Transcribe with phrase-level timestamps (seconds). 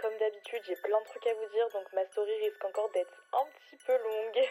[0.00, 3.22] comme d'habitude, j'ai plein de trucs à vous dire, donc ma story risque encore d'être
[3.32, 4.46] un petit peu longue.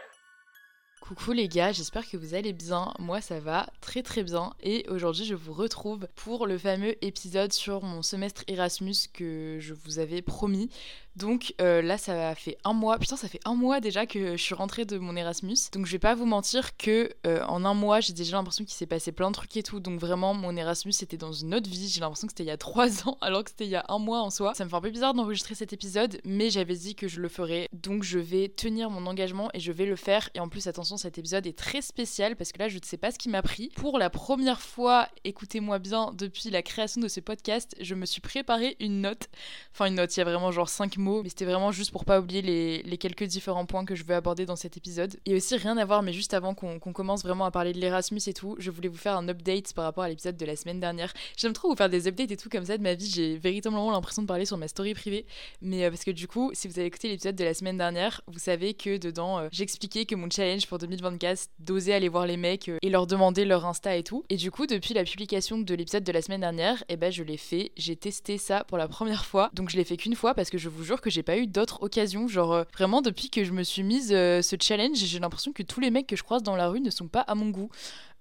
[1.02, 2.94] Coucou les gars, j'espère que vous allez bien.
[2.97, 7.52] Moi ça va très très bien et aujourd'hui je vous retrouve pour le fameux épisode
[7.52, 10.70] sur mon semestre Erasmus que je vous avais promis.
[11.16, 12.98] Donc euh, là, ça fait un mois.
[12.98, 15.57] Putain, ça fait un mois déjà que je suis rentrée de mon Erasmus.
[15.71, 18.73] Donc je vais pas vous mentir que euh, en un mois, j'ai déjà l'impression qu'il
[18.73, 19.80] s'est passé plein de trucs et tout.
[19.80, 21.88] Donc vraiment, mon Erasmus c'était dans une autre vie.
[21.88, 23.86] J'ai l'impression que c'était il y a trois ans, alors que c'était il y a
[23.89, 24.54] un mois en soi.
[24.55, 27.30] Ça me fait un peu bizarre d'enregistrer cet épisode, mais j'avais dit que je le
[27.30, 27.70] ferais.
[27.73, 30.30] Donc je vais tenir mon engagement et je vais le faire.
[30.34, 32.98] Et en plus, attention, cet épisode est très spécial parce que là, je ne sais
[32.98, 33.70] pas ce qui m'a pris.
[33.75, 38.22] Pour la première fois, écoutez-moi bien, depuis la création de ce podcast, je me suis
[38.22, 39.30] préparé une note.
[39.73, 42.20] Enfin, une note, il y a vraiment genre 5 mais c'était vraiment juste pour pas
[42.20, 45.16] oublier les, quelques différents points que je veux aborder dans cet épisode.
[45.25, 48.21] Et aussi rien à voir, mais juste avant qu'on commence vraiment à parler de l'Erasmus
[48.27, 50.80] et tout, je voulais vous faire un update par rapport à l'épisode de la semaine
[50.80, 51.13] dernière.
[51.38, 53.91] J'aime trop vous faire des updates et tout comme ça de ma vie, j'ai véritablement
[53.91, 55.25] l'impression de parler sur ma story privée,
[55.61, 58.22] mais euh, parce que du coup, si vous avez écouté l'épisode de la semaine dernière,
[58.28, 62.38] vous savez que dedans, euh, j'expliquais que mon challenge pour 2024, d'oser aller voir les
[62.38, 64.23] mecs euh, et leur demander leur Insta et tout.
[64.30, 67.11] Et du coup, depuis la publication de l'épisode de la semaine dernière, et eh ben
[67.11, 69.50] je l'ai fait, j'ai testé ça pour la première fois.
[69.53, 71.47] Donc je l'ai fait qu'une fois parce que je vous jure que j'ai pas eu
[71.47, 72.27] d'autres occasions.
[72.27, 75.63] Genre, euh, vraiment, depuis que je me suis mise euh, ce challenge, j'ai l'impression que
[75.63, 77.69] tous les mecs que je croise dans la rue ne sont pas à mon goût.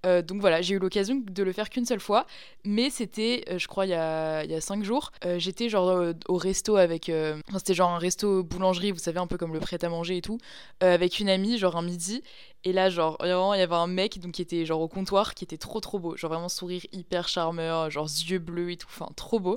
[0.05, 2.27] Euh, donc voilà, j'ai eu l'occasion de le faire qu'une seule fois,
[2.65, 5.13] mais c'était, je crois, il y a, y a cinq jours.
[5.39, 7.09] J'étais genre au resto avec.
[7.09, 10.39] Enfin, c'était genre un resto boulangerie, vous savez, un peu comme le prêt-à-manger et tout,
[10.81, 12.23] avec une amie, genre un midi.
[12.65, 15.35] Et là, genre, vraiment, il y avait un mec donc, qui était genre au comptoir,
[15.35, 16.17] qui était trop trop beau.
[16.17, 19.57] Genre vraiment sourire hyper charmeur, genre yeux bleus et tout, enfin trop beau.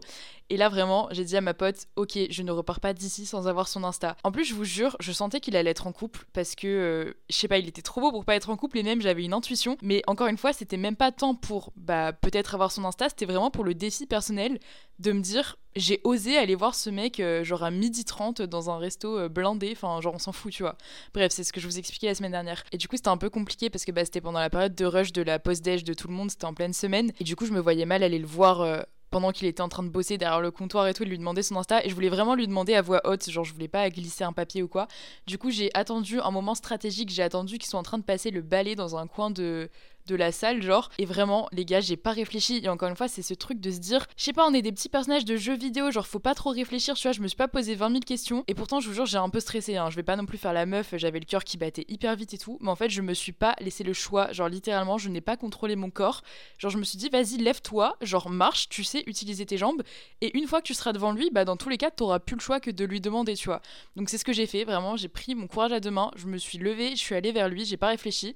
[0.49, 3.47] Et là, vraiment, j'ai dit à ma pote, ok, je ne repars pas d'ici sans
[3.47, 4.15] avoir son Insta.
[4.23, 7.13] En plus, je vous jure, je sentais qu'il allait être en couple parce que, euh,
[7.29, 9.23] je sais pas, il était trop beau pour pas être en couple et même j'avais
[9.23, 9.77] une intuition.
[9.81, 13.25] Mais encore une fois, c'était même pas tant pour, bah, peut-être avoir son Insta, c'était
[13.25, 14.59] vraiment pour le défi personnel
[14.99, 18.69] de me dire, j'ai osé aller voir ce mec euh, genre à midi 30 dans
[18.69, 20.77] un resto euh, blindé, enfin genre on s'en fout, tu vois.
[21.13, 22.63] Bref, c'est ce que je vous expliquais la semaine dernière.
[22.71, 24.85] Et du coup, c'était un peu compliqué parce que bah, c'était pendant la période de
[24.85, 27.11] rush de la post-déj de tout le monde, c'était en pleine semaine.
[27.19, 28.81] Et du coup, je me voyais mal aller le voir euh,
[29.15, 31.41] pendant qu'il était en train de bosser derrière le comptoir et tout, de lui demander
[31.41, 31.85] son Insta.
[31.85, 34.33] Et je voulais vraiment lui demander à voix haute, genre je voulais pas glisser un
[34.33, 34.87] papier ou quoi.
[35.27, 38.31] Du coup, j'ai attendu un moment stratégique, j'ai attendu qu'ils soient en train de passer
[38.31, 39.69] le balai dans un coin de,
[40.07, 40.89] de la salle, genre.
[40.97, 42.61] Et vraiment, les gars, j'ai pas réfléchi.
[42.63, 44.61] Et encore une fois, c'est ce truc de se dire, je sais pas, on est
[44.61, 47.11] des petits personnages de jeux vidéo, genre faut pas trop réfléchir, tu vois.
[47.11, 48.43] Je me suis pas posé 20 000 questions.
[48.47, 49.77] Et pourtant, je vous jure, j'ai un peu stressé.
[49.77, 49.89] Hein.
[49.89, 52.33] Je vais pas non plus faire la meuf, j'avais le cœur qui battait hyper vite
[52.33, 52.57] et tout.
[52.61, 54.31] Mais en fait, je me suis pas laissé le choix.
[54.31, 56.21] Genre, littéralement, je n'ai pas contrôlé mon corps.
[56.57, 59.83] Genre, je me suis dit, vas-y, lève-toi, genre marche, tu sais utiliser tes jambes.
[60.21, 62.35] Et une fois que tu seras devant lui, bah dans tous les cas, t'auras plus
[62.35, 63.61] le choix que de lui demander, tu vois.
[63.95, 66.27] Donc c'est ce que j'ai fait, vraiment, j'ai pris mon courage à deux mains, je
[66.27, 68.35] me suis levée, je suis allée vers lui, j'ai pas réfléchi.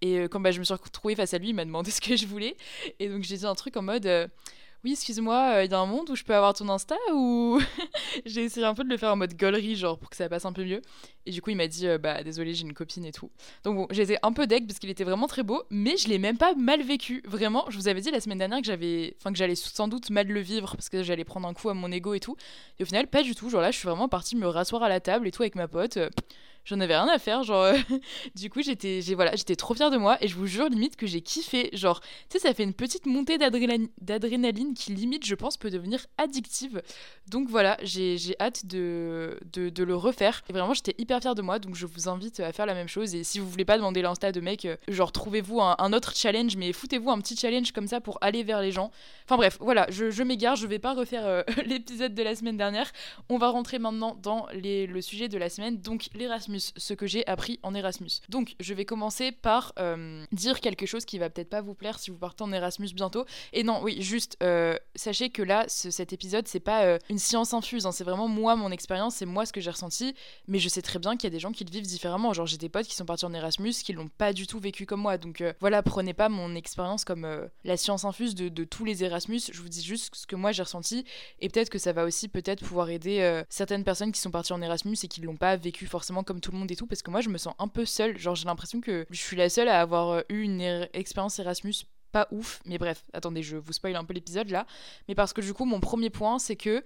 [0.00, 2.00] Et euh, quand bah, je me suis retrouvée face à lui, il m'a demandé ce
[2.00, 2.56] que je voulais.
[2.98, 4.28] Et donc j'ai dit un truc en mode euh,
[4.84, 7.60] Oui, excuse-moi, euh, il y a un monde où je peux avoir ton Insta Ou
[8.26, 10.44] j'ai essayé un peu de le faire en mode gaulerie, genre pour que ça passe
[10.44, 10.80] un peu mieux.
[11.26, 13.30] Et du coup, il m'a dit Bah désolé, j'ai une copine et tout.
[13.64, 16.18] Donc bon, j'étais un peu deck parce qu'il était vraiment très beau, mais je l'ai
[16.18, 17.22] même pas mal vécu.
[17.26, 19.14] Vraiment, je vous avais dit la semaine dernière que j'avais.
[19.20, 21.74] Enfin, que j'allais sans doute mal le vivre parce que j'allais prendre un coup à
[21.74, 22.36] mon ego et tout.
[22.78, 23.50] Et au final, pas du tout.
[23.50, 25.68] Genre là, je suis vraiment partie me rasseoir à la table et tout avec ma
[25.68, 25.98] pote
[26.68, 27.78] j'en avais rien à faire genre euh,
[28.34, 31.22] du coup j'étais voilà trop fière de moi et je vous jure limite que j'ai
[31.22, 31.70] kiffé.
[31.72, 36.06] Genre tu sais ça fait une petite montée d'adrénaline qui limite je pense peut devenir
[36.18, 36.82] addictive.
[37.28, 40.42] Donc voilà j'ai hâte de, le refaire.
[40.48, 42.88] Et vraiment j'étais hyper fière de moi donc je vous invite à faire la même
[42.88, 43.14] chose.
[43.14, 46.56] Et si vous voulez pas demander l'insta de mec euh, genre trouvez-vous un, autre challenge
[46.56, 48.90] mais foutez-vous un petit challenge comme ça pour aller vers les gens.
[49.24, 52.58] Enfin bref voilà je, je m'égare je vais pas refaire euh, l'épisode de la semaine
[52.58, 52.90] dernière.
[53.30, 57.06] On va rentrer maintenant dans les, le sujet de la semaine donc l'Erasmus ce que
[57.06, 58.10] j'ai appris en Erasmus.
[58.28, 61.98] Donc, je vais commencer par euh, dire quelque chose qui va peut-être pas vous plaire
[61.98, 63.24] si vous partez en Erasmus bientôt.
[63.52, 67.54] Et non, oui, juste euh, sachez que là, cet épisode, c'est pas euh, une science
[67.54, 67.92] infuse, hein.
[67.92, 70.14] c'est vraiment moi, mon expérience, c'est moi ce que j'ai ressenti.
[70.46, 72.32] Mais je sais très bien qu'il y a des gens qui le vivent différemment.
[72.32, 74.86] Genre, j'ai des potes qui sont partis en Erasmus qui l'ont pas du tout vécu
[74.86, 75.18] comme moi.
[75.18, 77.26] Donc voilà, prenez pas mon expérience comme
[77.64, 79.40] la science infuse de, de, tous les Erasmus.
[79.52, 81.04] Je vous dis juste ce que moi j'ai ressenti.
[81.40, 84.62] Et peut-être que ça va aussi peut-être pouvoir aider certaines personnes qui sont parties en
[84.62, 87.10] Erasmus et qui l'ont pas vécu forcément comme tout le monde et tout, parce que
[87.10, 88.18] moi je me sens un peu seule.
[88.18, 91.38] Genre j'ai l'impression que je suis la seule à avoir euh, eu une er-, expérience
[91.38, 91.74] Erasmus
[92.12, 92.60] pas ouf.
[92.64, 94.66] Mais bref, attendez, je vous spoil un peu l'épisode là.
[95.08, 96.82] Mais parce que du coup, mon premier point, c'est que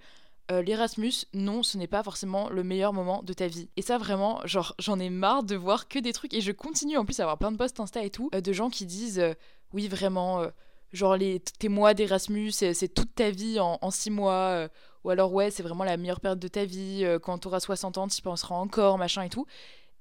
[0.51, 3.69] euh, l'Erasmus, non, ce n'est pas forcément le meilleur moment de ta vie.
[3.77, 6.33] Et ça, vraiment, genre, j'en ai marre de voir que des trucs.
[6.33, 8.51] Et je continue en plus à avoir plein de posts Insta et tout, euh, de
[8.51, 9.23] gens qui disent
[9.71, 10.45] Oui, vraiment,
[10.91, 14.67] genre, les, tes mois d'Erasmus, c'est toute ta vie en six mois.
[15.03, 17.05] Ou alors, ouais, c'est vraiment la meilleure période de ta vie.
[17.21, 19.45] quand tu auras 60 ans, tu y penseras encore, machin et tout.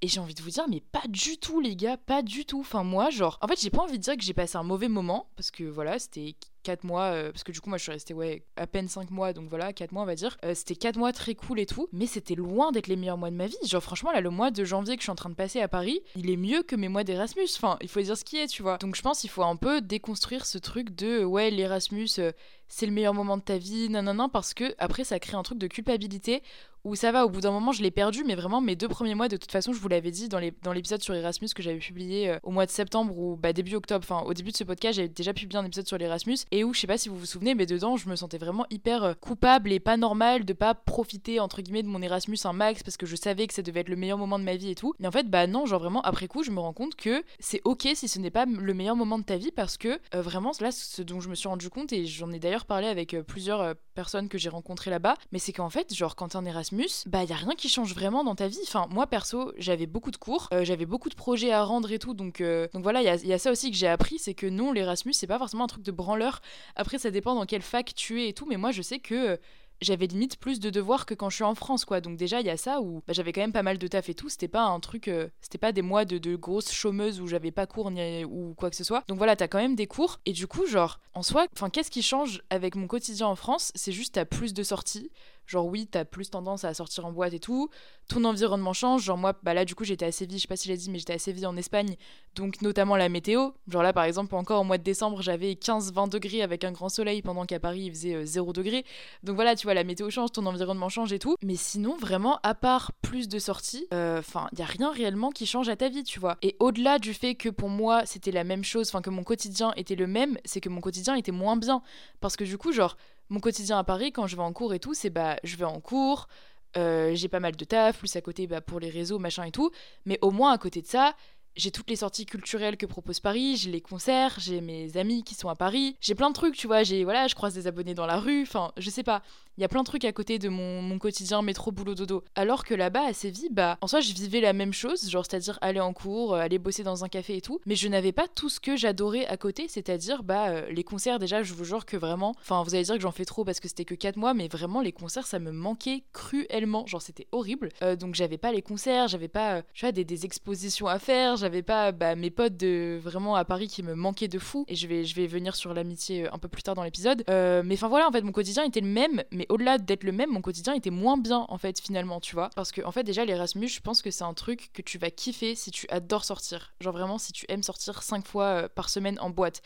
[0.00, 2.60] Et j'ai envie de vous dire, mais pas du tout, les gars, pas du tout.
[2.60, 4.88] Enfin, moi, genre, en fait, j'ai pas envie de dire que j'ai passé un mauvais
[4.88, 7.92] moment, parce que voilà, c'était 4 mois, euh, parce que du coup, moi, je suis
[7.92, 10.36] restée, ouais, à peine 5 mois, donc voilà, 4 mois, on va dire.
[10.44, 13.30] Euh, c'était 4 mois très cool et tout, mais c'était loin d'être les meilleurs mois
[13.30, 13.56] de ma vie.
[13.64, 15.68] Genre, franchement, là, le mois de janvier que je suis en train de passer à
[15.68, 17.48] Paris, il est mieux que mes mois d'Erasmus.
[17.56, 18.78] Enfin, il faut dire ce qui est, tu vois.
[18.78, 22.32] Donc, je pense qu'il faut un peu déconstruire ce truc de, ouais, l'Erasmus, euh,
[22.68, 25.36] c'est le meilleur moment de ta vie, non, non, non, parce que après, ça crée
[25.36, 26.42] un truc de culpabilité
[26.84, 29.14] où ça va, au bout d'un moment, je l'ai perdu, mais vraiment, mes deux premiers
[29.14, 30.38] mois, de toute façon, je vous l'avais dit dans
[30.72, 34.26] l'épisode sur Erasmus que j'avais publié au mois de septembre ou bah, début octobre, enfin,
[34.26, 36.80] au début de ce podcast, j'avais déjà publié un épisode sur l'Erasmus et où, je
[36.80, 39.72] sais pas si vous vous souvenez, mais dedans, je me sentais vraiment hyper euh, coupable
[39.72, 43.06] et pas normal de pas profiter, entre guillemets, de mon Erasmus un max parce que
[43.06, 44.94] je savais que ça devait être le meilleur moment de ma vie et tout.
[45.00, 47.62] Mais en fait, bah non, genre vraiment, après coup, je me rends compte que c'est
[47.64, 50.52] ok si ce n'est pas le meilleur moment de ta vie parce que euh, vraiment,
[50.60, 53.74] là, ce dont je me suis rendu compte et j'en ai d'ailleurs parlé avec plusieurs
[53.92, 57.24] personnes que j'ai rencontrées là-bas, mais c'est qu'en fait, genre, quand t'es en Erasmus, bah,
[57.24, 58.58] y a rien qui change vraiment dans ta vie.
[58.64, 61.98] Enfin, moi perso, j'avais beaucoup de cours, euh, j'avais beaucoup de projets à rendre et
[61.98, 62.14] tout.
[62.14, 64.72] Donc, euh, donc voilà, il y, a ça aussi que j'ai appris c'est que non,
[64.72, 66.40] l'Erasmus, c'est pas forcément un truc de branleur.
[66.76, 68.46] Après, ça dépend dans quelle fac tu es et tout.
[68.46, 69.36] Mais moi, je sais que euh,
[69.80, 72.00] j'avais limite plus de devoirs que quand je suis en France, quoi.
[72.00, 74.08] Donc déjà, il y a ça où bah, j'avais quand même pas mal de taf
[74.08, 74.28] et tout.
[74.28, 75.10] C'était pas un truc,
[75.40, 78.70] c'était pas des mois de, de grosses chômeuses où j'avais pas cours ni ou quoi
[78.70, 79.02] que ce soit.
[79.08, 80.20] Donc voilà, t'as quand même des cours.
[80.24, 83.72] Et du coup, genre, en soi, qu'est-ce qui change avec mon quotidien en France?
[83.74, 85.10] C'est juste t'as plus de sorties.
[85.52, 87.68] Genre oui, t'as plus tendance à sortir en boîte et tout.
[88.08, 89.02] Ton environnement change.
[89.02, 90.90] Genre moi, bah là du coup j'étais à Séville, je sais pas si j'ai dit,
[90.90, 91.96] mais j'étais à Séville en Espagne.
[92.34, 93.50] Donc notamment la météo.
[93.68, 96.88] Genre là par exemple, encore au mois de décembre, j'avais 15-20 degrés avec un grand
[96.88, 98.86] soleil pendant qu'à Paris il faisait 0 euh, degrés.
[99.24, 101.36] Donc voilà, tu vois, la météo change, ton environnement change et tout.
[101.42, 105.32] Mais sinon, vraiment, à part plus de sorties, euh, enfin, il y a rien réellement
[105.32, 106.38] qui change à ta vie, tu vois.
[106.40, 109.74] Et au-delà du fait que pour moi c'était la même chose, enfin que mon quotidien
[109.76, 111.82] était le même, c'est que mon quotidien était moins bien.
[112.20, 112.96] Parce que du coup, genre,
[113.32, 115.64] mon quotidien à Paris, quand je vais en cours et tout, c'est bah, je vais
[115.64, 116.28] en cours,
[116.76, 119.50] euh, j'ai pas mal de taf, plus à côté bah, pour les réseaux, machin et
[119.50, 119.70] tout.
[120.04, 121.16] Mais au moins à côté de ça,
[121.56, 125.34] j'ai toutes les sorties culturelles que propose Paris, j'ai les concerts, j'ai mes amis qui
[125.34, 127.94] sont à Paris, j'ai plein de trucs, tu vois, j'ai voilà, je croise des abonnés
[127.94, 129.22] dans la rue, enfin, je sais pas.
[129.58, 132.24] Il y a plein de trucs à côté de mon, mon quotidien métro boulot dodo.
[132.34, 135.58] Alors que là-bas à Séville, bah en soi, je vivais la même chose, genre c'est-à-dire
[135.60, 138.28] aller en cours, euh, aller bosser dans un café et tout, mais je n'avais pas
[138.28, 141.84] tout ce que j'adorais à côté, c'est-à-dire bah euh, les concerts déjà, je vous jure
[141.84, 144.16] que vraiment, enfin, vous allez dire que j'en fais trop parce que c'était que 4
[144.16, 147.68] mois, mais vraiment les concerts ça me manquait cruellement, genre c'était horrible.
[147.82, 151.36] Euh, donc j'avais pas les concerts, j'avais pas tu vois des, des expositions à faire,
[151.36, 154.76] j'avais pas bah, mes potes de vraiment à Paris qui me manquaient de fou et
[154.76, 157.22] je vais je vais venir sur l'amitié un peu plus tard dans l'épisode.
[157.28, 160.30] mais enfin voilà, en fait mon quotidien était le même, mais au-delà d'être le même,
[160.30, 162.50] mon quotidien était moins bien en fait finalement, tu vois.
[162.54, 165.10] Parce que en fait déjà l'Erasmus, je pense que c'est un truc que tu vas
[165.10, 166.74] kiffer si tu adores sortir.
[166.80, 169.62] Genre vraiment si tu aimes sortir 5 fois euh, par semaine en boîte.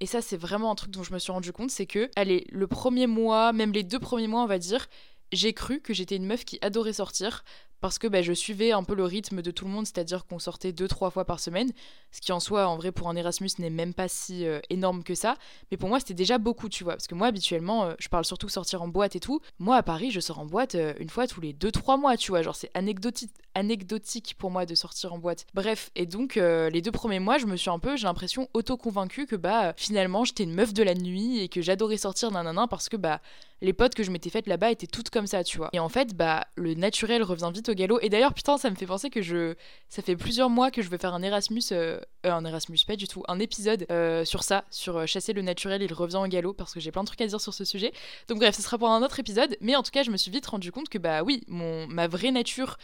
[0.00, 2.46] Et ça c'est vraiment un truc dont je me suis rendu compte, c'est que allez,
[2.50, 4.86] le premier mois, même les deux premiers mois on va dire,
[5.32, 7.44] j'ai cru que j'étais une meuf qui adorait sortir
[7.84, 10.38] parce que bah, je suivais un peu le rythme de tout le monde, c'est-à-dire qu'on
[10.38, 11.70] sortait deux, trois fois par semaine,
[12.12, 15.04] ce qui en soi, en vrai, pour un Erasmus, n'est même pas si euh, énorme
[15.04, 15.36] que ça.
[15.70, 18.24] Mais pour moi, c'était déjà beaucoup, tu vois, parce que moi, habituellement, euh, je parle
[18.24, 19.42] surtout sortir en boîte et tout.
[19.58, 22.16] Moi, à Paris, je sors en boîte euh, une fois tous les deux, trois mois,
[22.16, 25.44] tu vois, genre c'est anecdotique, anecdotique pour moi de sortir en boîte.
[25.52, 29.26] Bref, et donc, les deux premiers mois, je me suis un peu, j'ai l'impression, auto-convaincue
[29.26, 32.88] que bah, finalement, j'étais une meuf de la nuit et que j'adorais sortir nanana parce
[32.88, 33.20] que bah,
[33.64, 35.70] les potes que je m'étais faites là-bas étaient toutes comme ça, tu vois.
[35.72, 37.98] Et en fait, bah, le naturel revient vite au galop.
[38.00, 39.54] Et d'ailleurs, putain, ça me fait penser que je.
[39.88, 41.62] Ça fait plusieurs mois que je veux faire un Erasmus.
[41.72, 43.22] Euh, euh, un Erasmus, pas du tout.
[43.26, 46.80] Un épisode euh, sur ça, sur chasser le naturel, il revient au galop, parce que
[46.80, 47.92] j'ai plein de trucs à dire sur ce sujet.
[48.28, 49.56] Donc, bref, ce sera pour un autre épisode.
[49.60, 52.06] Mais en tout cas, je me suis vite rendu compte que, bah oui, mon, ma
[52.06, 52.76] vraie nature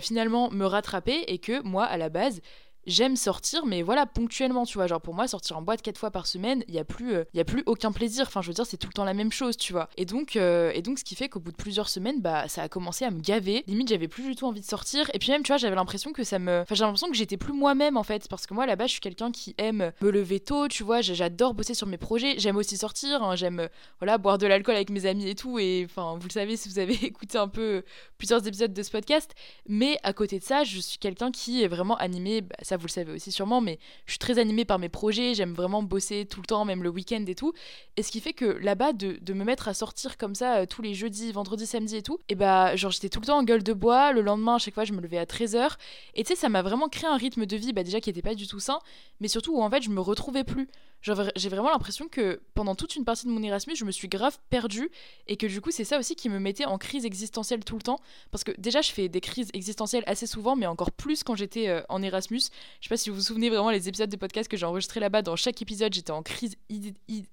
[0.00, 2.40] finalement me rattrapait et que moi, à la base,
[2.86, 4.86] j'aime sortir, mais voilà, ponctuellement, tu vois.
[4.86, 7.40] Genre, pour moi, sortir en boîte quatre fois par semaine, il y a plus, y
[7.40, 8.24] a plus aucun plaisir.
[8.26, 9.88] Enfin, je veux dire, c'est tout le temps la même chose, tu vois.
[9.96, 12.62] Et donc, euh, et donc, ce qui fait qu'au bout de plusieurs semaines, bah, ça
[12.62, 13.64] a commencé à me gaver.
[13.66, 15.10] Limite, j'avais plus du tout envie de sortir.
[15.14, 17.36] Et puis même, tu vois, j'avais l'impression que ça me, enfin, j'ai l'impression que j'étais
[17.36, 20.40] plus moi-même en fait, parce que moi, là-bas, je suis quelqu'un qui aime me lever
[20.40, 21.00] tôt, tu vois.
[21.00, 22.34] J'adore bosser sur mes projets.
[22.38, 23.22] J'aime aussi sortir.
[23.22, 23.36] Hein.
[23.36, 23.68] J'aime,
[24.00, 25.58] voilà, boire de l'alcool avec mes amis et tout.
[25.58, 27.84] Et enfin, vous le savez si vous avez écouté un peu
[28.18, 29.32] plusieurs épisodes de ce podcast.
[29.68, 32.42] Mais à côté de ça, je suis quelqu'un qui est vraiment animé.
[32.42, 35.54] Bah, vous le savez aussi sûrement mais je suis très animée par mes projets, j'aime
[35.54, 37.52] vraiment bosser tout le temps, même le week-end et tout.
[37.96, 40.82] Et ce qui fait que là-bas, de, me mettre à sortir comme ça euh, tous
[40.82, 43.62] les jeudis, vendredis, samedis et tout, et bah, genre, j'étais tout le temps en gueule
[43.62, 44.12] de bois.
[44.12, 45.76] Le lendemain, à chaque fois, je me levais à 13h.
[46.14, 48.22] Et tu sais, ça m'a vraiment créé un rythme de vie, bah, déjà qui était
[48.22, 48.78] pas du tout sain,
[49.20, 50.68] mais surtout où en fait, je me retrouvais plus.
[51.02, 54.38] J'ai vraiment l'impression que pendant toute une partie de mon Erasmus, je me suis grave
[54.50, 54.88] perdue
[55.26, 57.82] et que du coup, c'est ça aussi qui me mettait en crise existentielle tout le
[57.82, 57.98] temps.
[58.30, 61.68] Parce que déjà, je fais des crises existentielles assez souvent, mais encore plus quand j'étais
[61.68, 62.42] euh, en Erasmus.
[62.80, 65.00] Je sais pas si vous vous souvenez vraiment les épisodes de podcast que j'ai enregistrés
[65.00, 65.22] là-bas.
[65.22, 66.56] Dans chaque épisode, j'étais en crise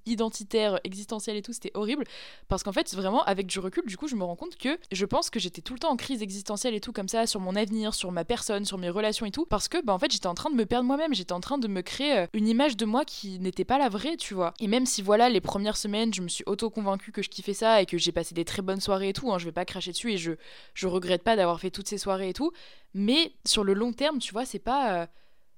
[0.05, 1.53] identitaire, existentielle et tout.
[1.53, 2.05] C'était horrible.
[2.47, 5.05] Parce qu'en fait, vraiment, avec du recul, du coup, je me rends compte que je
[5.05, 7.55] pense que j'étais tout le temps en crise existentielle et tout, comme ça, sur mon
[7.55, 9.45] avenir, sur ma personne, sur mes relations et tout.
[9.45, 11.13] Parce que, bah, en fait, j'étais en train de me perdre moi-même.
[11.13, 13.89] J'étais en train de me créer euh, une image de moi qui n'était pas la
[13.89, 14.53] vraie, tu vois.
[14.59, 17.81] Et même si, voilà, les premières semaines, je me suis auto-convaincue que je kiffais ça
[17.81, 19.91] et que j'ai passé des très bonnes soirées et tout, hein, je vais pas cracher
[19.91, 20.33] dessus et je,
[20.73, 22.51] je regrette pas d'avoir fait toutes ces soirées et tout.
[22.93, 25.01] Mais sur le long terme, tu vois, c'est pas.
[25.01, 25.07] Euh,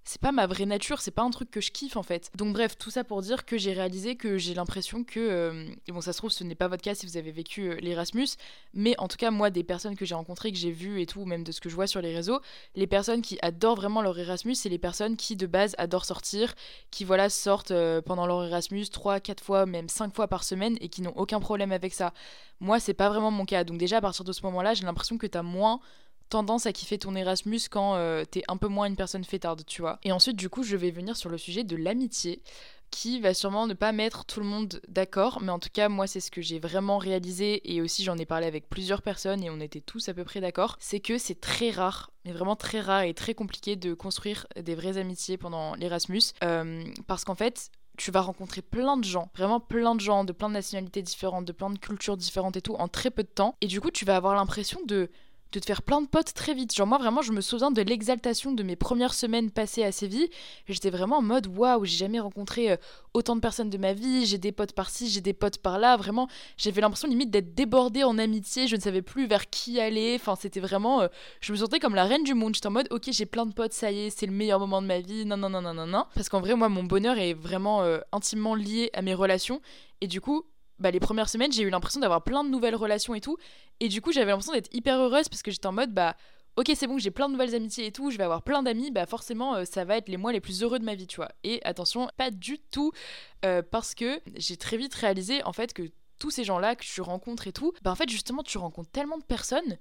[0.03, 2.31] c'est pas ma vraie nature, c'est pas un truc que je kiffe en fait.
[2.35, 6.01] Donc bref, tout ça pour dire que j'ai réalisé que j'ai l'impression que, euh, bon
[6.01, 8.29] ça se trouve ce n'est pas votre cas si vous avez vécu euh, l'Erasmus,
[8.73, 11.25] mais en tout cas moi des personnes que j'ai rencontrées, que j'ai vues et tout,
[11.25, 12.41] même de ce que je vois sur les réseaux,
[12.73, 16.55] les personnes qui adorent vraiment leur Erasmus, c'est les personnes qui de base adorent sortir,
[16.89, 20.89] qui voilà sortent pendant leur Erasmus 3, 4 fois, même 5 fois par semaine et
[20.89, 22.11] qui n'ont aucun problème avec ça.
[22.59, 25.19] Moi c'est pas vraiment mon cas, donc déjà à partir de ce moment-là j'ai l'impression
[25.19, 25.79] que t'as moins
[26.31, 29.81] tendance à kiffer ton Erasmus quand euh, t'es un peu moins une personne fêtarde, tu
[29.81, 29.99] vois.
[30.03, 32.41] Et ensuite, du coup, je vais venir sur le sujet de l'amitié
[32.89, 36.07] qui va sûrement ne pas mettre tout le monde d'accord, mais en tout cas moi
[36.07, 39.49] c'est ce que j'ai vraiment réalisé et aussi j'en ai parlé avec plusieurs personnes et
[39.49, 42.81] on était tous à peu près d'accord, c'est que c'est très rare, mais vraiment très
[42.81, 47.71] rare et très compliqué de construire des vraies amitiés pendant l'Erasmus, euh, parce qu'en fait
[47.97, 51.45] tu vas rencontrer plein de gens, vraiment plein de gens, de plein de nationalités différentes,
[51.45, 53.91] de plein de cultures différentes et tout, en très peu de temps, et du coup
[53.91, 55.09] tu vas avoir l'impression de
[55.51, 56.73] de te faire plein de potes très vite.
[56.75, 60.29] Genre moi vraiment je me souviens de l'exaltation de mes premières semaines passées à Séville.
[60.67, 62.77] J'étais vraiment en mode waouh, j'ai jamais rencontré euh,
[63.13, 65.97] autant de personnes de ma vie, j'ai des potes par-ci, j'ai des potes par-là.
[65.97, 66.27] Vraiment,
[66.57, 70.15] j'avais l'impression limite d'être débordée en amitié, je ne savais plus vers qui aller.
[70.19, 71.07] Enfin, c'était vraiment euh,
[71.41, 72.55] je me sentais comme la reine du monde.
[72.55, 74.81] J'étais en mode OK, j'ai plein de potes, ça y est, c'est le meilleur moment
[74.81, 75.25] de ma vie.
[75.25, 77.99] Non non non non non non parce qu'en vrai moi mon bonheur est vraiment euh,
[78.11, 79.61] intimement lié à mes relations
[80.01, 80.45] et du coup
[80.81, 83.37] bah, les premières semaines, j'ai eu l'impression d'avoir plein de nouvelles relations et tout.
[83.79, 86.15] Et du coup, j'avais l'impression d'être hyper heureuse parce que j'étais en mode, bah,
[86.55, 88.91] ok, c'est bon, j'ai plein de nouvelles amitiés et tout, je vais avoir plein d'amis,
[88.91, 91.17] bah, forcément, euh, ça va être les mois les plus heureux de ma vie, tu
[91.17, 91.29] vois.
[91.43, 92.91] Et attention, pas du tout,
[93.45, 95.83] euh, parce que j'ai très vite réalisé, en fait, que
[96.19, 99.17] tous ces gens-là que tu rencontres et tout, bah, en fait, justement, tu rencontres tellement
[99.17, 99.77] de personnes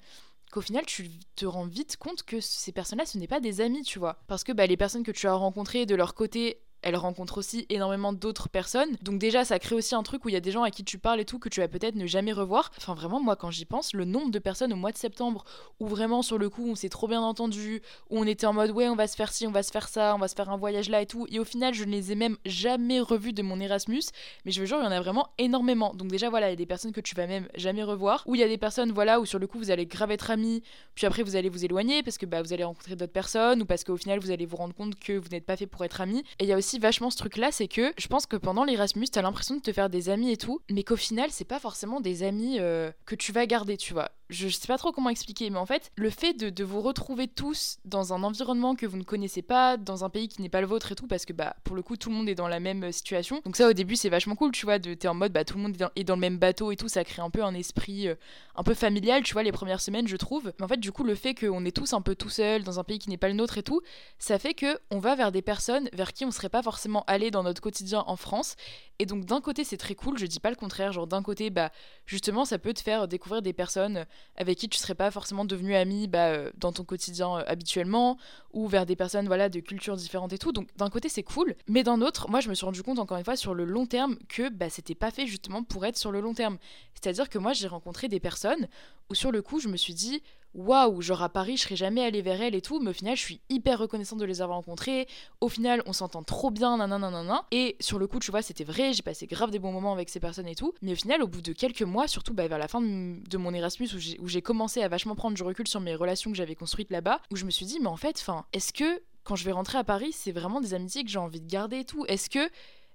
[0.50, 3.82] qu'au final tu te rends vite compte que ces personnes-là ce n'est pas des amis
[3.82, 6.96] tu vois parce que bah, les personnes que tu as rencontrées de leur côté elle
[6.96, 8.96] rencontre aussi énormément d'autres personnes.
[9.02, 10.84] Donc déjà, ça crée aussi un truc où il y a des gens à qui
[10.84, 12.70] tu parles et tout que tu vas peut-être ne jamais revoir.
[12.78, 15.44] Enfin vraiment, moi quand j'y pense, le nombre de personnes au mois de septembre
[15.78, 18.70] où vraiment sur le coup on s'est trop bien entendu, où on était en mode
[18.70, 20.50] ouais on va se faire ci, on va se faire ça, on va se faire
[20.50, 21.26] un voyage là et tout.
[21.30, 24.02] Et au final, je ne les ai même jamais revus de mon Erasmus.
[24.44, 25.94] Mais je veux dire, il y en a vraiment énormément.
[25.94, 28.24] Donc déjà voilà, il y a des personnes que tu vas même jamais revoir.
[28.26, 30.30] Ou il y a des personnes voilà où sur le coup vous allez grave être
[30.30, 30.62] amis,
[30.94, 33.66] puis après vous allez vous éloigner parce que bah, vous allez rencontrer d'autres personnes ou
[33.66, 36.00] parce qu'au final vous allez vous rendre compte que vous n'êtes pas fait pour être
[36.00, 36.24] amis.
[36.38, 39.08] Et il y a aussi vachement ce truc-là, c'est que je pense que pendant l'Erasmus,
[39.08, 42.00] t'as l'impression de te faire des amis et tout, mais qu'au final, c'est pas forcément
[42.00, 45.50] des amis euh, que tu vas garder, tu vois je sais pas trop comment expliquer,
[45.50, 49.02] mais en fait, le fait de, vous retrouver tous dans un environnement que vous ne
[49.02, 51.56] connaissez pas, dans un pays qui n'est pas le vôtre et tout, parce que bah
[51.64, 53.40] pour le coup tout le monde est dans la même euh, situation.
[53.44, 55.62] Donc ça au début c'est vachement cool, tu vois, t'es en mode bah tout le
[55.62, 58.14] monde est dans, le même bateau et tout, ça crée un peu un esprit euh,
[58.54, 60.52] un peu familial, tu vois, les premières semaines je trouve.
[60.58, 62.78] Mais en fait du coup le fait qu'on est tous un peu tout seuls dans
[62.78, 63.80] un pays qui n'est pas le nôtre et tout,
[64.18, 67.30] ça fait que on va vers des personnes vers qui on serait pas forcément allé
[67.30, 68.56] dans notre quotidien en France.
[68.98, 71.50] Et donc d'un côté c'est très cool, je dis pas le contraire, genre d'un côté
[71.50, 71.72] bah
[72.06, 75.74] justement ça peut te faire découvrir des personnes avec qui tu serais pas forcément devenu
[75.74, 78.16] ami bah, euh, dans ton quotidien euh, habituellement
[78.52, 80.52] ou vers des personnes voilà de cultures différentes et tout.
[80.52, 83.18] Donc d'un côté c'est cool mais d'un autre moi je me suis rendu compte encore
[83.18, 86.12] une fois sur le long terme que bah, c'était pas fait justement pour être sur
[86.12, 86.58] le long terme.
[86.94, 88.68] C'est à dire que moi j'ai rencontré des personnes
[89.10, 90.22] où sur le coup je me suis dit
[90.54, 93.16] waouh, genre à Paris, je serais jamais allée vers elle et tout, mais au final,
[93.16, 95.06] je suis hyper reconnaissante de les avoir rencontrées.
[95.40, 97.44] Au final, on s'entend trop bien, nanana.
[97.50, 100.08] Et sur le coup, tu vois, c'était vrai, j'ai passé grave des bons moments avec
[100.08, 100.74] ces personnes et tout.
[100.82, 103.54] Mais au final, au bout de quelques mois, surtout bah, vers la fin de, mon
[103.54, 103.88] Erasmus,
[104.20, 107.20] où j'ai commencé à vachement prendre du recul sur mes relations que j'avais construites là-bas,
[107.30, 109.84] où je me suis dit, mais en fait, est-ce que quand je vais rentrer à
[109.84, 112.04] Paris, c'est vraiment des amitiés que j'ai envie de garder et tout?
[112.06, 112.50] Est-ce que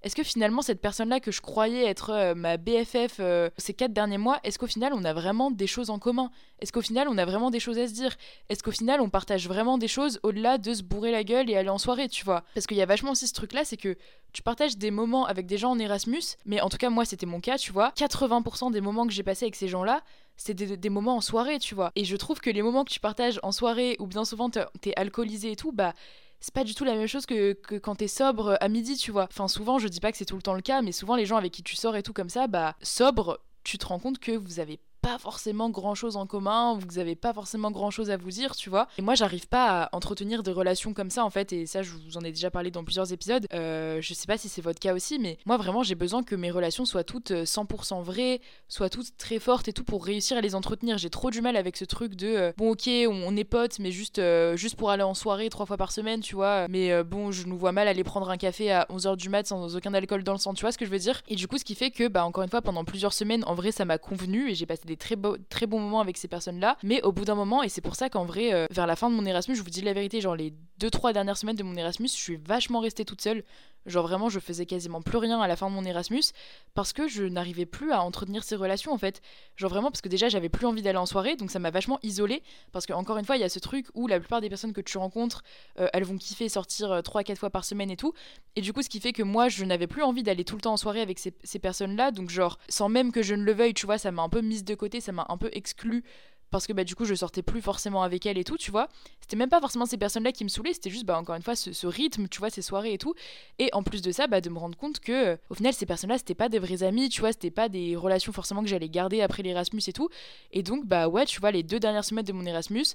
[0.06, 3.92] est-ce que finalement cette personne-là que je croyais être euh, ma BFF euh, ces quatre
[3.92, 6.30] derniers mois, est-ce qu'au final on a vraiment des choses en commun?
[6.60, 8.16] Est-ce qu'au final on a vraiment des choses à se dire?
[8.50, 11.58] Est-ce qu'au final on partage vraiment des choses au-delà de se bourrer la gueule et
[11.58, 12.44] aller en soirée, tu vois?
[12.54, 13.98] Parce qu'il y a vachement aussi ce truc-là, c'est que
[14.32, 17.26] tu partages des moments avec des gens en Erasmus, mais en tout cas moi c'était
[17.26, 17.92] mon cas, tu vois.
[17.98, 20.02] 80% des moments que j'ai passés avec ces gens-là,
[20.38, 21.92] c'est des, moments en soirée, tu vois.
[21.96, 24.94] Et je trouve que les moments que tu partages en soirée, ou bien souvent t'es
[24.98, 25.94] alcoolisé et tout, bah
[26.46, 29.24] c'est pas du tout la même chose que, quand t'es sobre à midi, tu vois.
[29.24, 31.26] Enfin, souvent, je dis pas que c'est tout le temps le cas, mais souvent, les
[31.26, 34.20] gens avec qui tu sors et tout comme ça, bah, sobre, tu te rends compte
[34.20, 38.10] que vous avez pas forcément grand chose en commun, vous avez pas forcément grand chose
[38.10, 38.88] à vous dire, tu vois.
[38.98, 41.92] Et moi, j'arrive pas à entretenir des relations comme ça, en fait, et ça, je
[41.92, 43.46] vous en ai déjà parlé dans plusieurs épisodes.
[43.54, 46.34] Euh, je sais pas si c'est votre cas aussi, mais moi, vraiment, j'ai besoin que
[46.34, 50.42] mes relations soient toutes 100% vraies, soient toutes très fortes et tout pour réussir à
[50.42, 50.98] les entretenir.
[50.98, 54.20] J'ai trop du mal avec ce truc de bon, ok, on, est potes, mais juste,
[54.56, 56.68] juste pour aller en soirée trois fois par semaine, tu vois.
[56.68, 59.76] Mais bon, je nous vois mal aller prendre un café à 11h du mat sans
[59.76, 61.60] aucun alcool dans le sang, tu vois ce que je veux dire Et du coup,
[61.60, 64.00] ce qui fait que, bah, encore une fois, pendant plusieurs semaines, en vrai, ça m'a
[64.00, 65.16] convenu et j'ai passé des très,
[65.50, 66.78] très bons moments avec ces personnes-là.
[66.84, 69.10] Mais au bout d'un moment, et c'est pour ça qu'en vrai, euh, vers la fin
[69.10, 71.76] de mon Erasmus, je vous dis la vérité, genre les 2-3 dernières semaines de mon
[71.76, 73.44] Erasmus, je suis vachement restée toute seule.
[73.86, 76.24] Genre vraiment, je faisais quasiment plus rien à la fin de mon Erasmus
[76.74, 79.22] parce que je n'arrivais plus à entretenir ces relations en fait.
[79.56, 82.00] Genre vraiment parce que déjà j'avais plus envie d'aller en soirée, donc ça m'a vachement
[82.04, 84.50] isolée parce que encore une fois, il y a ce truc où la plupart des
[84.50, 85.44] personnes que tu rencontres,
[85.80, 88.14] euh, elles vont kiffer sortir 3-4 euh, fois par semaine et tout.
[88.56, 90.62] Et du coup, ce qui fait que moi, je n'avais plus envie d'aller tout le
[90.62, 93.54] temps en soirée avec ces, ces personnes-là, donc genre sans même que je ne le
[93.54, 96.04] veuille, tu vois, ça m'a un peu mise de côté, ça m'a un peu exclu
[96.52, 98.88] parce que bah, du coup je sortais plus forcément avec elle et tout, tu vois.
[99.22, 101.56] C'était même pas forcément ces personnes-là qui me saoulaient, c'était juste bah, encore une fois
[101.56, 103.14] ce, rythme, tu vois, ces soirées et tout.
[103.60, 105.86] Et en plus de ça, bah, de me rendre compte que euh, au final ces
[105.86, 108.90] personnes-là c'était pas des vrais amis, tu vois, c'était pas des relations forcément que j'allais
[108.90, 110.10] garder après l'Erasmus et tout.
[110.52, 112.86] Et donc bah ouais, tu vois, les deux dernières semaines de mon Erasmus,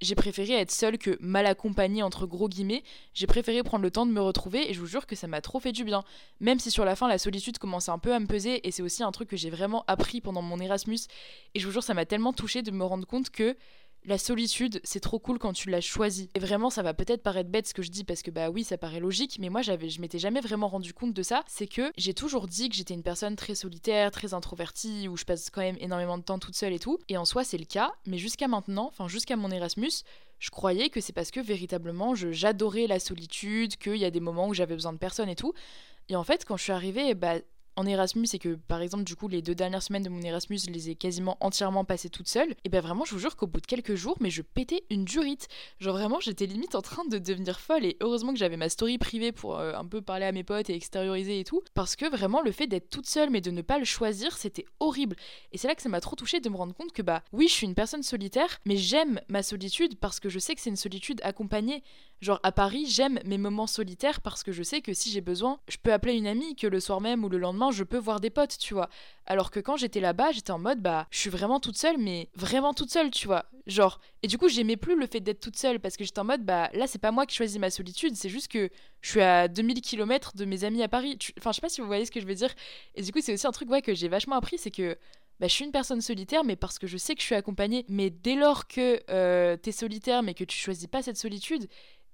[0.00, 2.82] j'ai préféré être seule que mal accompagnée entre gros guillemets.
[3.14, 5.40] J'ai préféré prendre le temps de me retrouver et je vous jure que ça m'a
[5.40, 6.02] trop fait du bien.
[6.40, 8.82] Même si sur la fin la solitude commençait un peu à me peser et c'est
[8.82, 11.00] aussi un truc que j'ai vraiment appris pendant mon Erasmus
[11.54, 13.56] et je vous jure ça m'a tellement touché de me rendre compte que
[14.04, 16.30] la solitude, c'est trop cool quand tu l'as choisi.
[16.34, 18.64] Et vraiment, ça va peut-être paraître bête ce que je dis parce que bah oui,
[18.64, 21.42] ça paraît logique, mais moi j'avais, je m'étais jamais vraiment rendu compte de ça.
[21.46, 25.24] C'est que j'ai toujours dit que j'étais une personne très solitaire, très introvertie, où je
[25.24, 26.98] passe quand même énormément de temps toute seule et tout.
[27.08, 30.02] Et en soi, c'est le cas, mais jusqu'à maintenant, enfin jusqu'à mon Erasmus,
[30.38, 34.48] je croyais que c'est parce que véritablement j'adorais la solitude, qu'il y a des moments
[34.48, 35.52] où j'avais besoin de personne et tout.
[36.08, 37.36] Et en fait, quand je suis arrivée, bah,
[37.80, 40.58] en Erasmus et que par exemple du coup les deux dernières semaines de mon Erasmus
[40.66, 43.46] je les ai quasiment entièrement passées toute seule et ben vraiment je vous jure qu'au
[43.46, 45.48] bout de quelques jours mais je pétais une durite.
[45.78, 48.98] Genre vraiment j'étais limite en train de devenir folle et heureusement que j'avais ma story
[48.98, 52.10] privée pour euh, un peu parler à mes potes et extérioriser et tout parce que
[52.10, 55.16] vraiment le fait d'être toute seule mais de ne pas le choisir c'était horrible.
[55.52, 57.48] Et c'est là que ça m'a trop touché de me rendre compte que bah oui
[57.48, 60.70] je suis une personne solitaire mais j'aime ma solitude parce que je sais que c'est
[60.70, 61.82] une solitude accompagnée.
[62.20, 65.58] Genre à Paris, j'aime mes moments solitaires parce que je sais que si j'ai besoin,
[65.68, 68.20] je peux appeler une amie, que le soir même ou le lendemain, je peux voir
[68.20, 68.88] des potes, tu vois.
[69.26, 72.28] Alors que quand j'étais là-bas, j'étais en mode, bah, je suis vraiment toute seule, mais
[72.34, 73.46] vraiment toute seule, tu vois.
[73.66, 76.24] Genre, et du coup, j'aimais plus le fait d'être toute seule parce que j'étais en
[76.24, 79.20] mode, bah, là, c'est pas moi qui choisis ma solitude, c'est juste que je suis
[79.20, 81.18] à 2000 km de mes amis à Paris.
[81.38, 82.52] Enfin, je sais pas si vous voyez ce que je veux dire.
[82.94, 84.96] Et du coup, c'est aussi un truc, ouais, que j'ai vachement appris, c'est que
[85.40, 87.86] bah, je suis une personne solitaire, mais parce que je sais que je suis accompagnée.
[87.88, 91.66] Mais dès lors que euh, t'es solitaire, mais que tu choisis pas cette solitude,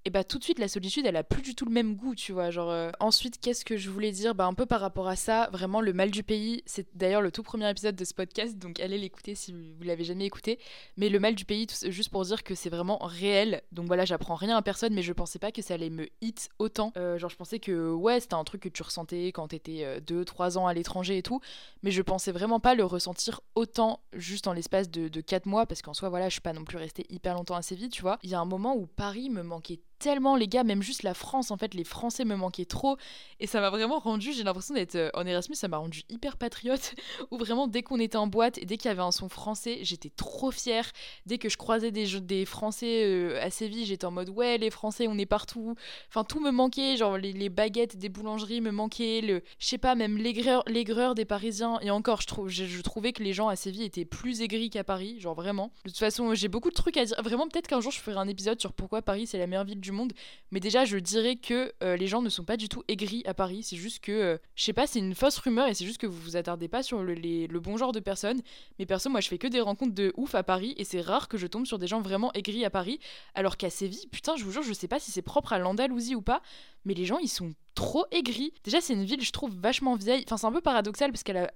[0.06, 2.14] et bah tout de suite la solitude elle a plus du tout le même goût
[2.14, 2.50] tu vois.
[2.50, 4.36] Genre euh, ensuite qu'est-ce que je voulais dire?
[4.36, 7.32] Bah un peu par rapport à ça vraiment le mal du pays c'est d'ailleurs le
[7.32, 10.60] tout premier épisode de ce podcast donc allez l'écouter si vous l'avez jamais écouté.
[10.96, 13.62] Mais le mal du pays juste pour dire que c'est vraiment réel.
[13.72, 16.50] Donc voilà j'apprends rien à personne mais je pensais pas que ça allait me hit
[16.60, 16.92] autant.
[16.96, 20.56] Euh, genre je pensais que ouais c'était un truc que tu ressentais quand t'étais 2-3
[20.56, 21.40] euh, ans à l'étranger et tout.
[21.82, 25.66] Mais je pensais vraiment pas le ressentir autant juste en l'espace de, de 4 mois
[25.66, 28.02] parce qu'en soi voilà je suis pas non plus restée hyper longtemps assez vite tu
[28.02, 28.20] vois.
[28.22, 31.14] Il y a un moment où Paris me manquait tellement les gars, même juste la
[31.14, 32.96] France en fait, les Français me manquaient trop
[33.40, 36.36] et ça m'a vraiment rendu, j'ai l'impression d'être euh, en Erasmus, ça m'a rendu hyper
[36.36, 36.94] patriote
[37.30, 39.80] où vraiment dès qu'on était en boîte et dès qu'il y avait un son français,
[39.82, 40.90] j'étais trop fière.
[41.26, 44.70] Dès que je croisais des, des Français euh, à Séville, j'étais en mode ouais les
[44.70, 45.74] Français on est partout.
[46.08, 49.94] Enfin tout me manquait, genre les, baguettes des boulangeries me manquaient, le je sais pas
[49.94, 53.84] même l'aigreur des Parisiens et encore je, trouve, je, trouvais que les gens à Séville
[53.84, 55.72] étaient plus aigris qu'à Paris, genre vraiment.
[55.84, 58.16] De toute façon j'ai beaucoup de trucs à dire, vraiment peut-être qu'un jour je ferai
[58.16, 60.12] un épisode sur pourquoi Paris c'est la meilleure ville du monde.
[60.50, 63.34] Mais déjà, je dirais que euh, les gens ne sont pas du tout aigris à
[63.34, 63.62] Paris.
[63.62, 66.06] C'est juste que, euh, je sais pas, c'est une fausse rumeur et c'est juste que
[66.06, 68.40] vous vous attardez pas sur le, le, bon genre de personnes.
[68.78, 71.28] Mais perso, moi, je fais que des rencontres de ouf à Paris et c'est rare
[71.28, 72.98] que je tombe sur des gens vraiment aigris à Paris.
[73.34, 76.14] Alors qu'à Séville, putain, je vous jure, je sais pas si c'est propre à l'Andalousie
[76.14, 76.42] ou pas,
[76.86, 78.54] mais les gens, ils sont trop aigris.
[78.64, 80.24] Déjà, c'est une ville, je trouve, vachement vieille.
[80.26, 81.50] Enfin, c'est un peu paradoxal parce qu'elle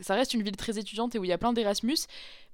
[0.00, 1.96] ça reste une ville très étudiante et où il y a plein d'Erasmus.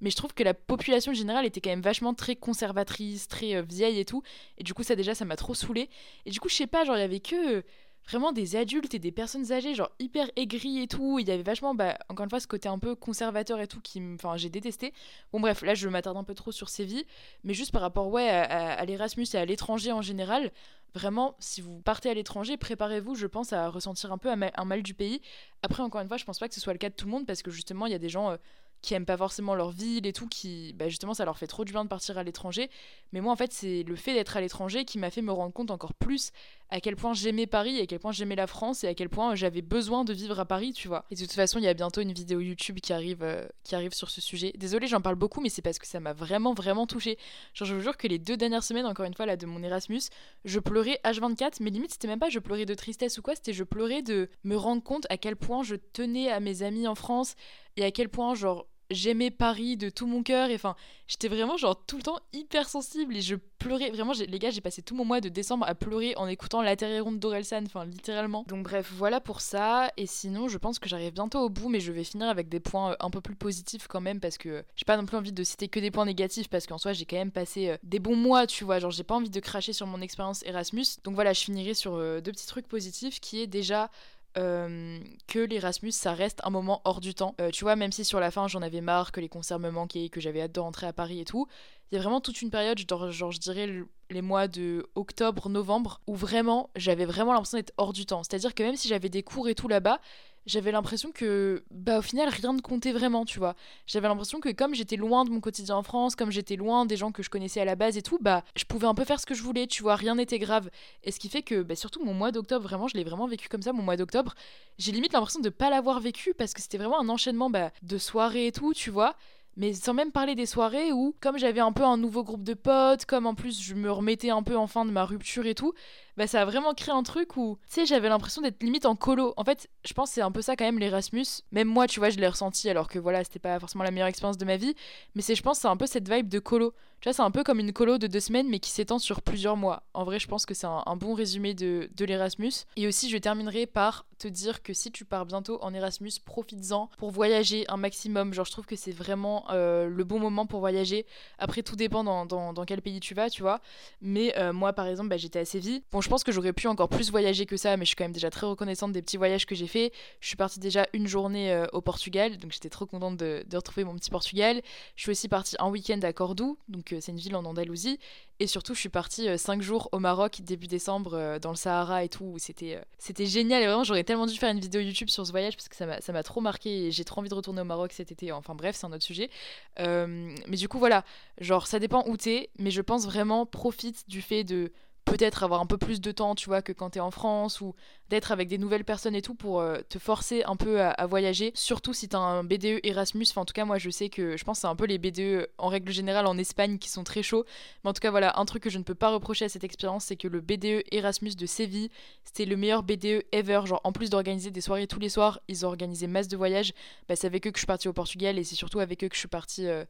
[0.01, 3.61] Mais je trouve que la population générale était quand même vachement très conservatrice, très euh,
[3.61, 4.23] vieille et tout.
[4.57, 5.89] Et du coup, ça déjà, ça m'a trop saoulé.
[6.25, 7.63] Et du coup, je sais pas, genre, il y avait que.
[8.07, 11.19] vraiment des adultes et des personnes âgées, genre hyper aigris et tout.
[11.19, 13.81] Il y avait vachement, bah, encore une fois, ce côté un peu conservateur et tout
[13.81, 14.93] qui, enfin, j'ai détesté.
[15.33, 17.05] Bon, bref, là, je m'attarde un peu trop sur ces vies,
[17.43, 20.51] mais juste par rapport, ouais, à l'Erasmus et à l'étranger en général,
[20.95, 24.81] Vraiment, si vous partez à l'étranger, préparez-vous, je pense, à ressentir un peu un mal,
[24.81, 25.21] du pays.
[25.61, 27.11] Après, encore une fois, je pense pas que ce soit le cas de tout le
[27.11, 28.37] monde parce que justement, il y a des gens euh,
[28.81, 31.65] qui aiment pas forcément leur ville et tout, qui bah, justement ça leur fait trop
[31.65, 32.69] du bien de partir à l'étranger.
[33.11, 35.51] Mais moi en fait c'est le fait d'être à l'étranger qui m'a fait me rendre
[35.53, 36.31] compte encore plus
[36.69, 39.35] à quel point j'aimais Paris, à quel point j'aimais la France et à quel point
[39.35, 41.05] j'avais besoin de vivre à Paris, tu vois.
[41.11, 43.75] Et de toute façon, il y a bientôt une vidéo YouTube qui arrive, euh, qui
[43.75, 44.51] arrive sur ce sujet.
[44.57, 47.17] Désolée, j'en parle beaucoup, mais c'est parce que ça m'a vraiment, vraiment touchée.
[47.53, 49.61] Genre, je vous jure que les deux dernières semaines, encore une fois, là, de mon
[49.63, 50.01] Erasmus,
[50.43, 53.53] je pleurais H24, mais limite, c'était même pas je pleurais de tristesse ou quoi, c'était
[53.53, 56.95] je pleurais de me rendre compte à quel point je tenais à mes amis en
[56.95, 57.35] France
[57.77, 60.49] et à quel point, genre, j'aimais Paris de tout mon cœur.
[60.51, 60.75] Enfin,
[61.07, 63.91] j'étais vraiment genre tout le temps hyper sensible et je pleurais.
[63.91, 66.75] Vraiment, les gars, j'ai passé tout mon mois de décembre à pleurer en écoutant La
[66.75, 68.43] Terre ronde d'Orelsan, enfin littéralement.
[68.47, 69.91] Donc bref, voilà pour ça.
[69.97, 72.59] Et sinon, je pense que j'arrive bientôt au bout, mais je vais finir avec des
[72.59, 75.33] points euh, un peu plus positifs quand même parce que j'ai pas non plus envie
[75.33, 77.99] de citer que des points négatifs parce qu'en soi, j'ai quand même passé euh, des
[77.99, 78.79] bons mois, tu vois.
[78.79, 80.85] Genre, j'ai pas envie de cracher sur mon expérience Erasmus.
[81.03, 83.89] Donc voilà, je finirai sur euh, deux petits trucs positifs qui est déjà
[84.37, 87.35] euh, que l'Erasmus, ça reste un moment hors du temps.
[87.39, 89.69] Euh, tu vois, même si sur la fin j'en avais marre, que les concerts me
[89.69, 91.47] manquaient, que j'avais hâte de rentrer à Paris et tout,
[91.91, 93.69] il y a vraiment toute une période, genre, genre je dirais
[94.09, 98.23] les mois de octobre, novembre, où vraiment j'avais vraiment l'impression d'être hors du temps.
[98.23, 99.99] C'est-à-dire que même si j'avais des cours et tout là-bas,
[100.45, 103.55] j'avais l'impression que, bah, au final, rien ne comptait vraiment, tu vois.
[103.87, 106.97] J'avais l'impression que comme j'étais loin de mon quotidien en France, comme j'étais loin des
[106.97, 109.19] gens que je connaissais à la base et tout, bah, je pouvais un peu faire
[109.19, 110.69] ce que je voulais, tu vois, rien n'était grave.
[111.03, 113.49] Et ce qui fait que, bah, surtout mon mois d'octobre, vraiment, je l'ai vraiment vécu
[113.49, 114.35] comme ça, mon mois d'octobre.
[114.77, 117.97] J'ai limite l'impression de pas l'avoir vécu parce que c'était vraiment un enchaînement, bah, de
[117.97, 119.15] soirées et tout, tu vois
[119.57, 122.53] mais sans même parler des soirées où, comme j'avais un peu un nouveau groupe de
[122.53, 125.73] potes, comme en plus je me remettais un peu enfin de ma rupture et tout,
[126.17, 128.95] bah ça a vraiment créé un truc où, tu sais, j'avais l'impression d'être limite en
[128.95, 129.33] colo.
[129.37, 131.25] En fait, je pense c'est un peu ça quand même l'Erasmus.
[131.51, 134.07] Même moi, tu vois, je l'ai ressenti alors que voilà, c'était pas forcément la meilleure
[134.07, 134.75] expérience de ma vie,
[135.15, 136.73] mais c'est, je pense, c'est un peu cette vibe de colo.
[137.01, 139.21] Tu vois, c'est un peu comme une colo de deux semaines, mais qui s'étend sur
[139.21, 139.83] plusieurs mois.
[139.93, 142.51] En vrai, je pense que c'est un, bon résumé de, de l'Erasmus.
[142.77, 146.89] Et aussi, je terminerai par te dire que si tu pars bientôt en Erasmus, profites-en
[146.97, 148.33] pour voyager un maximum.
[148.33, 151.05] Genre, je trouve que c'est vraiment euh, le bon moment pour voyager.
[151.37, 153.59] Après, tout dépend dans, dans, dans quel pays tu vas, tu vois.
[154.01, 155.83] Mais euh, moi, par exemple, bah, j'étais à Séville.
[156.05, 158.11] Je pense que j'aurais pu encore plus voyager que ça, mais je suis quand même
[158.11, 159.91] déjà très reconnaissante des petits voyages que j'ai fait.
[160.19, 163.85] Je suis partie déjà une journée euh, au Portugal, donc j'étais trop contente de, retrouver
[163.85, 164.61] mon petit Portugal.
[164.95, 167.97] Je suis aussi partie un week-end à Cordoue, donc c'est une ville en Andalousie.
[168.39, 172.09] Et surtout, je suis partie 5 jours au Maroc début décembre dans le Sahara et
[172.09, 172.35] tout.
[172.37, 175.55] C'était c'était génial et vraiment, j'aurais tellement dû faire une vidéo YouTube sur ce voyage
[175.55, 178.11] parce que ça m'a trop marqué et j'ai trop envie de retourner au Maroc cet
[178.11, 178.31] été.
[178.31, 179.31] Enfin bref, c'est un autre sujet.
[179.79, 181.03] Euh, mais du coup, voilà,
[181.39, 184.71] genre ça dépend où t'es, mais je pense vraiment profite du fait de
[185.05, 187.75] peut-être avoir un peu plus de temps, tu vois, que quand t'es en France ou
[188.09, 191.51] d'être avec des nouvelles personnes et tout pour euh, te forcer un peu à, voyager.
[191.55, 193.25] Surtout si t'as un BDE Erasmus.
[193.29, 194.97] Enfin, en tout cas, moi, je sais que je pense que c'est un peu les
[194.97, 197.45] BDE en règle générale en Espagne qui sont très chauds.
[197.83, 199.63] Mais en tout cas, voilà, un truc que je ne peux pas reprocher à cette
[199.63, 201.89] expérience, c'est que le BDE Erasmus de Séville,
[202.23, 203.61] c'était le meilleur BDE ever.
[203.65, 206.73] Genre, en plus d'organiser des soirées tous les soirs, ils ont organisé masse de voyages.
[207.07, 209.07] Bah, c'est avec eux que je suis partie au Portugal et c'est surtout avec eux
[209.07, 209.67] que je suis partie.
[209.67, 209.85] Euh,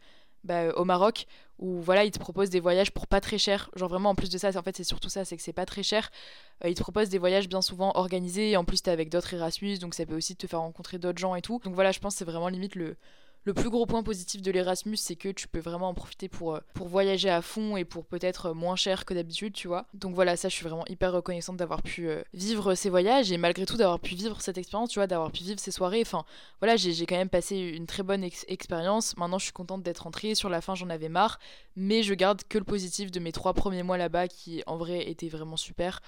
[0.45, 1.27] bah, au Maroc
[1.57, 3.69] où voilà ils te proposent des voyages pour pas très cher.
[3.75, 5.65] Genre vraiment en plus de ça en fait c'est surtout ça c'est que c'est pas
[5.65, 6.11] très cher.
[6.63, 8.51] Euh, ils te proposent des voyages bien souvent organisés.
[8.51, 11.19] Et en plus t'es avec d'autres Erasmus donc ça peut aussi te faire rencontrer d'autres
[11.19, 11.59] gens et tout.
[11.63, 12.97] Donc voilà je pense c'est vraiment limite le
[13.45, 16.55] le plus gros point positif de l'Erasmus, c'est que tu peux vraiment en profiter pour,
[16.55, 19.85] euh, voyager à fond et pour peut-être moins cher que d'habitude, tu vois.
[19.93, 23.37] Donc voilà, ça, je suis vraiment hyper reconnaissante d'avoir pu euh, vivre ces voyages et
[23.37, 26.01] malgré tout d'avoir pu vivre cette expérience, tu vois, d'avoir pu vivre ces soirées.
[26.01, 26.25] Enfin,
[26.59, 29.15] voilà, j'ai quand même passé une très bonne expérience.
[29.17, 30.33] Maintenant, je suis contente d'être rentrée.
[30.33, 31.39] Sur la fin, j'en avais marre,
[31.75, 35.07] mais je garde que le positif de mes trois premiers mois là-bas qui, en vrai,
[35.07, 36.01] étaient vraiment super.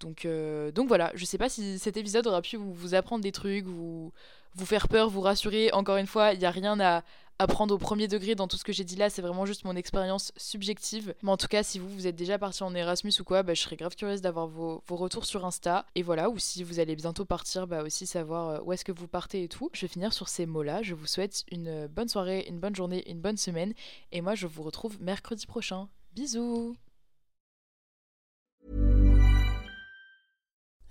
[0.00, 3.32] Donc, euh, donc voilà, je sais pas si cet épisode aura pu vous, apprendre des
[3.32, 4.12] trucs, vous,
[4.54, 5.72] vous faire peur, vous rassurer.
[5.72, 7.02] Encore une fois, il n'y a rien à,
[7.48, 9.76] prendre au premier degré dans tout ce que j'ai dit là, c'est vraiment juste mon
[9.76, 11.14] expérience subjective.
[11.22, 13.54] Mais en tout cas, si vous, vous êtes déjà parti en Erasmus ou quoi, bah,
[13.54, 15.84] je serais grave curieuse d'avoir vos, retours sur Insta.
[15.94, 18.92] Et voilà, ou si vous allez bientôt partir, bah aussi savoir euh, où est-ce que
[18.92, 19.68] vous partez et tout.
[19.72, 20.82] Je vais finir sur ces mots-là.
[20.82, 23.74] Je vous souhaite une bonne soirée, une bonne journée, une bonne semaine.
[24.12, 25.88] Et moi, je vous retrouve mercredi prochain.
[26.14, 26.76] Bisous